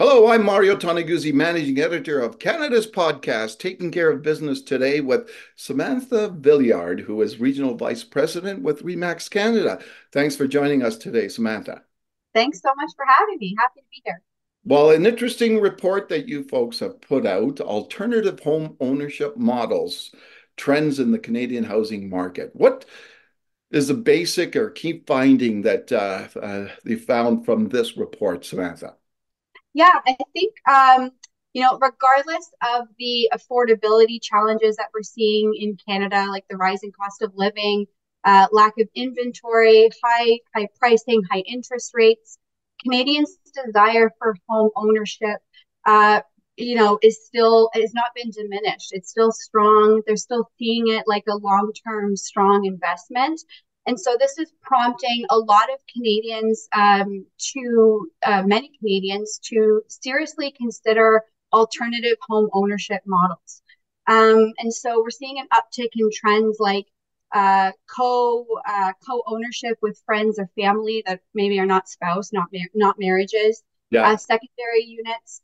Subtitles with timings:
[0.00, 5.30] Hello, I'm Mario Toneguzzi, managing editor of Canada's podcast, Taking Care of Business Today, with
[5.54, 9.78] Samantha Villiard, who is regional vice president with Remax Canada.
[10.10, 11.84] Thanks for joining us today, Samantha.
[12.34, 13.54] Thanks so much for having me.
[13.56, 14.20] Happy to be here.
[14.64, 20.12] Well, an interesting report that you folks have put out alternative home ownership models,
[20.56, 22.50] trends in the Canadian housing market.
[22.52, 22.84] What
[23.70, 28.96] is the basic or key finding that uh, uh, they found from this report, Samantha?
[29.74, 31.10] Yeah, I think um,
[31.52, 36.92] you know, regardless of the affordability challenges that we're seeing in Canada, like the rising
[36.92, 37.86] cost of living,
[38.24, 42.38] uh, lack of inventory, high high pricing, high interest rates,
[42.82, 45.38] Canadians' desire for home ownership,
[45.86, 46.20] uh,
[46.56, 48.90] you know, is still has not been diminished.
[48.92, 50.02] It's still strong.
[50.06, 53.40] They're still seeing it like a long term strong investment.
[53.86, 59.82] And so this is prompting a lot of Canadians um, to, uh, many Canadians, to
[59.88, 63.62] seriously consider alternative home ownership models.
[64.06, 66.86] Um, and so we're seeing an uptick in trends like
[67.32, 72.46] uh, co uh, co ownership with friends or family that maybe are not spouse, not
[72.52, 73.62] mar- not marriages.
[73.90, 74.08] Yeah.
[74.08, 75.42] Uh, secondary units,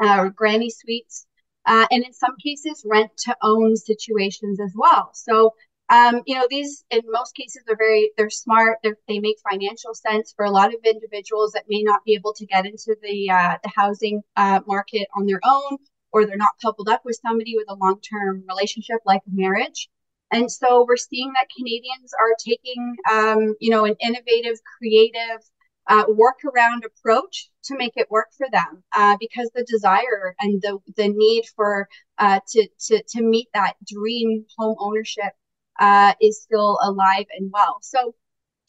[0.00, 1.26] uh, granny suites,
[1.66, 5.10] uh, and in some cases, rent to own situations as well.
[5.14, 5.54] So
[5.90, 8.78] um, you know, these in most cases are very they're smart.
[8.82, 12.34] They're, they make financial sense for a lot of individuals that may not be able
[12.34, 15.78] to get into the uh, the housing uh, market on their own,
[16.12, 19.88] or they're not coupled up with somebody with a long term relationship like marriage.
[20.30, 25.40] And so we're seeing that Canadians are taking, um, you know, an innovative, creative,
[25.88, 30.78] uh, workaround approach to make it work for them uh, because the desire and the,
[30.96, 35.32] the need for uh, to, to, to meet that dream home ownership
[35.78, 37.78] uh, is still alive and well.
[37.82, 38.14] So,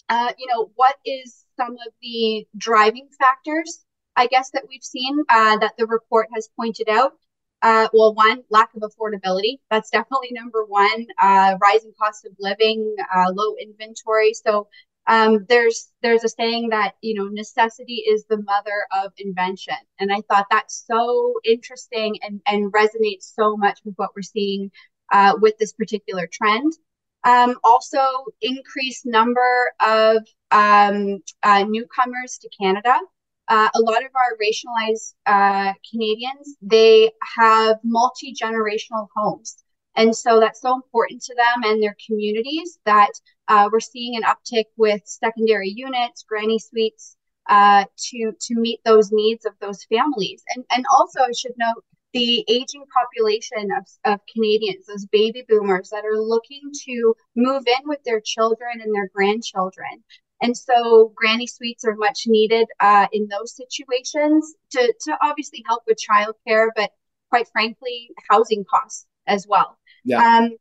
[0.10, 3.86] uh, you know, what is some of the driving factors,
[4.16, 7.14] I guess, that we've seen uh, that the report has pointed out?
[7.62, 9.60] Uh, well, one, lack of affordability.
[9.70, 11.08] That's definitely number one.
[11.22, 14.34] Uh, rising cost of living, uh, low inventory.
[14.34, 14.68] So
[15.08, 20.14] um, there's there's a saying that you know necessity is the mother of invention, and
[20.14, 24.72] I thought that's so interesting and and resonates so much with what we're seeing
[25.12, 26.74] uh, with this particular trend.
[27.24, 28.00] Um, also,
[28.42, 30.18] increased number of
[30.52, 32.96] um, uh, newcomers to Canada.
[33.48, 39.64] Uh, a lot of our racialized uh, Canadians, they have multi-generational homes.
[39.96, 43.12] And so that's so important to them and their communities that
[43.48, 47.18] uh, we're seeing an uptick with secondary units, granny suites,
[47.50, 50.44] uh, to to meet those needs of those families.
[50.56, 55.90] And and also I should note the aging population of, of Canadians, those baby boomers
[55.90, 60.04] that are looking to move in with their children and their grandchildren.
[60.42, 65.84] And so granny suites are much needed uh, in those situations to, to obviously help
[65.86, 66.92] with childcare, but
[67.30, 69.78] quite frankly, housing costs as well.
[70.04, 70.20] Yeah.
[70.20, 70.52] Um,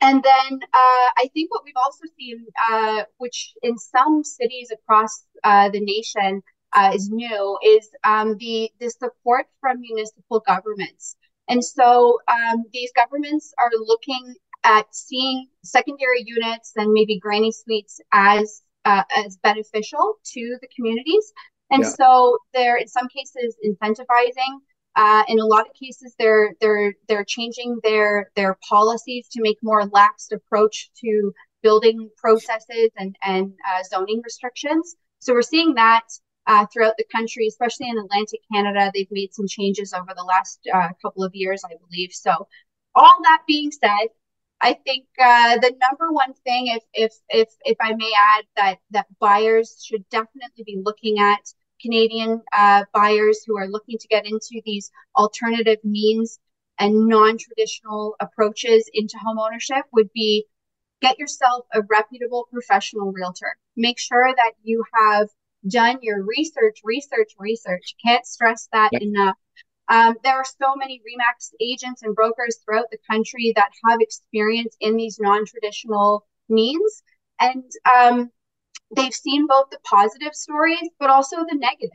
[0.00, 5.24] and then uh, I think what we've also seen, uh, which in some cities across
[5.44, 6.42] uh, the nation,
[6.74, 11.16] uh, is new is um, the the support from municipal governments.
[11.48, 14.34] And so um, these governments are looking
[14.64, 21.32] at seeing secondary units and maybe granny suites as uh, as beneficial to the communities.
[21.70, 21.90] And yeah.
[21.90, 24.60] so they're in some cases incentivizing.
[24.94, 29.56] Uh, in a lot of cases, they're they're they're changing their their policies to make
[29.62, 34.96] more lax approach to building processes and and uh, zoning restrictions.
[35.18, 36.02] So we're seeing that
[36.46, 38.90] uh, throughout the country, especially in Atlantic Canada.
[38.94, 42.12] They've made some changes over the last uh, couple of years, I believe.
[42.12, 42.48] So,
[42.94, 44.08] all that being said,
[44.60, 48.78] I think uh, the number one thing, if if if if I may add, that
[48.90, 51.40] that buyers should definitely be looking at
[51.80, 56.38] Canadian uh, buyers who are looking to get into these alternative means
[56.78, 60.46] and non-traditional approaches into home ownership would be
[61.00, 63.56] get yourself a reputable professional realtor.
[63.76, 65.28] Make sure that you have
[65.68, 67.94] done your research, research, research.
[68.04, 69.02] Can't stress that yep.
[69.02, 69.36] enough.
[69.88, 74.76] Um, there are so many REMAX agents and brokers throughout the country that have experience
[74.80, 77.02] in these non traditional means.
[77.40, 77.64] And
[77.94, 78.30] um,
[78.94, 81.90] they've seen both the positive stories, but also the negative.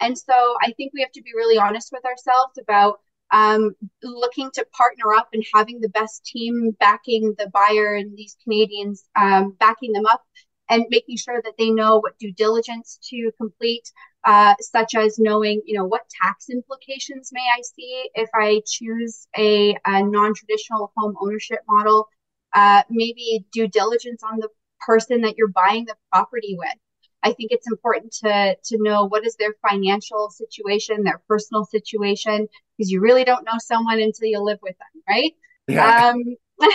[0.00, 3.00] And so I think we have to be really honest with ourselves about
[3.32, 8.36] um, looking to partner up and having the best team backing the buyer and these
[8.44, 10.22] Canadians um, backing them up
[10.68, 13.90] and making sure that they know what due diligence to complete,
[14.24, 19.28] uh, such as knowing, you know, what tax implications may I see if I choose
[19.36, 22.08] a, a non-traditional home ownership model.
[22.54, 24.48] Uh, maybe due diligence on the
[24.80, 26.78] person that you're buying the property with.
[27.22, 32.46] I think it's important to to know what is their financial situation, their personal situation,
[32.78, 35.32] because you really don't know someone until you live with them, right?
[35.66, 36.12] Yeah.
[36.14, 36.22] Um,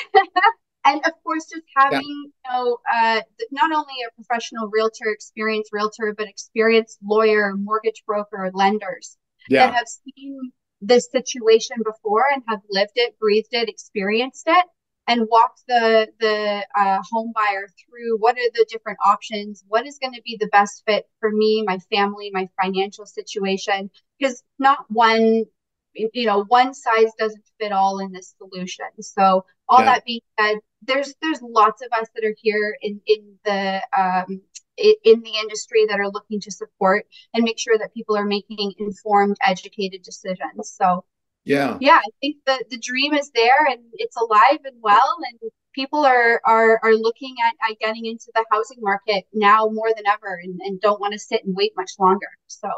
[0.86, 2.10] and of course, just having yeah.
[2.10, 8.50] you know uh, not only a professional realtor, experienced realtor, but experienced lawyer, mortgage broker,
[8.54, 9.18] lenders
[9.48, 9.68] yeah.
[9.68, 10.52] that have seen
[10.82, 14.66] this situation before and have lived it, breathed it, experienced it,
[15.08, 20.00] and walked the the uh, home buyer through what are the different options, what is
[20.00, 24.86] going to be the best fit for me, my family, my financial situation, because not
[24.90, 25.46] one
[25.94, 29.86] you know one size doesn't fit all in this solution so all yeah.
[29.86, 34.42] that being said there's there's lots of us that are here in in the um,
[34.78, 38.74] in the industry that are looking to support and make sure that people are making
[38.80, 40.76] informed, educated decisions.
[40.76, 41.06] So,
[41.44, 45.52] yeah, yeah, I think the the dream is there and it's alive and well, and
[45.74, 50.06] people are are are looking at, at getting into the housing market now more than
[50.08, 52.28] ever, and, and don't want to sit and wait much longer.
[52.48, 52.70] So,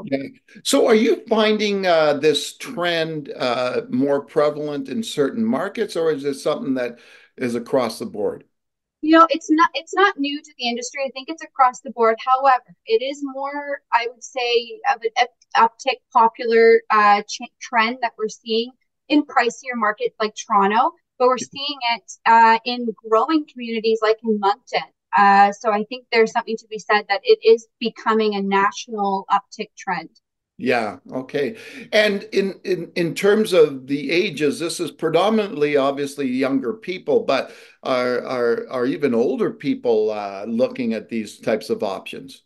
[0.63, 6.23] so are you finding uh, this trend uh, more prevalent in certain markets, or is
[6.23, 6.99] it something that
[7.37, 8.45] is across the board?
[9.03, 11.01] you know it's not it's not new to the industry.
[11.05, 12.15] I think it's across the board.
[12.25, 15.27] However it is more i would say of an
[15.57, 18.71] uptick popular uh, ch- trend that we're seeing
[19.09, 24.39] in pricier markets like toronto but we're seeing it uh, in growing communities like in
[24.39, 24.89] moncton.
[25.15, 29.25] Uh, so i think there's something to be said that it is becoming a national
[29.29, 30.09] uptick trend
[30.63, 31.57] yeah, okay.
[31.91, 37.51] And in, in in terms of the ages, this is predominantly obviously younger people, but
[37.83, 42.43] are are are even older people uh, looking at these types of options?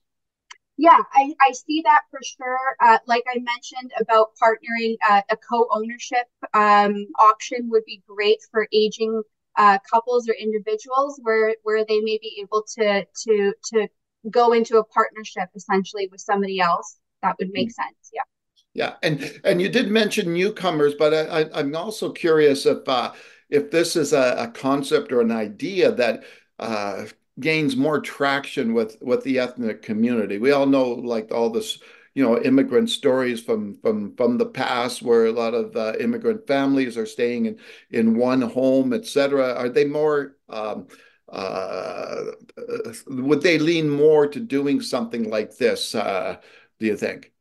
[0.78, 2.76] Yeah, I, I see that for sure.
[2.82, 6.26] Uh, like I mentioned about partnering, uh, a co-ownership
[6.56, 9.22] um, option would be great for aging
[9.58, 13.88] uh, couples or individuals, where where they may be able to to to
[14.32, 18.12] go into a partnership essentially with somebody else that would make sense.
[18.14, 18.22] Yeah.
[18.74, 23.12] Yeah, and and you did mention newcomers, but I, I, am also curious if uh,
[23.50, 26.24] if this is a, a, concept or an idea that
[26.60, 27.06] uh,
[27.40, 30.38] gains more traction with with the ethnic community.
[30.38, 31.80] We all know like all this
[32.18, 36.48] you know immigrant stories from from from the past where a lot of uh, immigrant
[36.48, 37.60] families are staying in
[37.92, 40.88] in one home etc are they more um,
[41.32, 42.24] uh,
[43.08, 46.38] would they lean more to doing something like this uh,
[46.80, 47.32] do you think?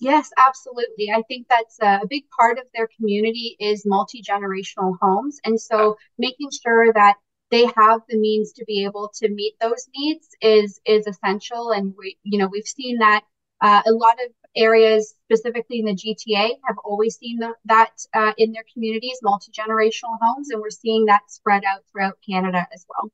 [0.00, 1.10] Yes, absolutely.
[1.14, 5.38] I think that's a big part of their community is multi-generational homes.
[5.44, 7.14] And so making sure that
[7.50, 11.70] they have the means to be able to meet those needs is is essential.
[11.70, 13.22] And we, you know, we've seen that
[13.60, 18.32] uh, a lot of areas, specifically in the GTA, have always seen the, that uh,
[18.36, 23.10] in their communities, multi-generational homes, and we're seeing that spread out throughout Canada as well.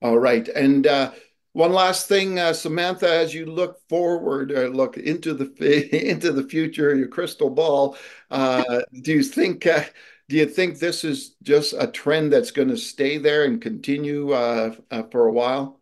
[0.00, 0.48] All right.
[0.48, 1.12] And uh,
[1.52, 6.44] one last thing, uh, Samantha, as you look forward, uh, look into the into the
[6.44, 7.96] future, your crystal ball.
[8.30, 9.84] Uh, do you think uh,
[10.28, 14.32] do you think this is just a trend that's going to stay there and continue
[14.32, 15.80] uh, uh, for a while?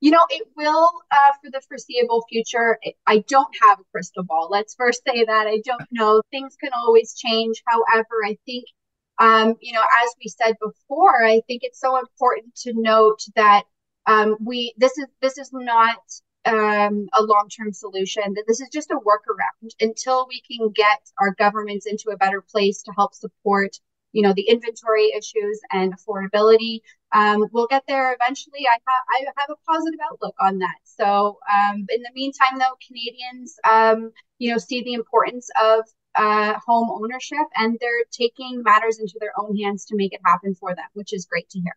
[0.00, 0.90] You know, it will
[1.40, 2.76] for the foreseeable future.
[3.06, 4.48] I don't have a crystal ball.
[4.50, 6.22] Let's first say that I don't know.
[6.32, 7.62] Things can always change.
[7.66, 8.64] However, I think
[9.18, 13.62] um, you know, as we said before, I think it's so important to note that
[14.06, 16.02] um, we this is this is not
[16.44, 18.34] um, a long-term solution.
[18.34, 22.40] That this is just a workaround until we can get our governments into a better
[22.42, 23.78] place to help support
[24.12, 26.80] you know the inventory issues and affordability.
[27.14, 28.66] Um, we'll get there eventually.
[28.66, 30.76] I have i have a positive outlook on that.
[30.84, 36.54] So um, in the meantime though canadians um, you know see the importance of uh,
[36.66, 40.74] home ownership and they're taking matters into their own hands to make it happen for
[40.74, 41.74] them which is great to hear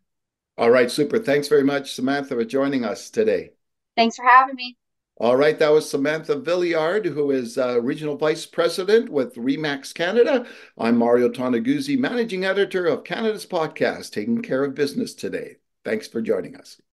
[0.58, 1.20] all right, super.
[1.20, 3.52] Thanks very much, Samantha, for joining us today.
[3.96, 4.78] Thanks for having me.
[5.18, 10.46] All right, that was Samantha Villiard, who is uh, Regional Vice President with REMAX Canada.
[10.78, 15.56] I'm Mario Toneguzzi, Managing Editor of Canada's podcast, Taking Care of Business Today.
[15.86, 16.82] Thanks for joining us.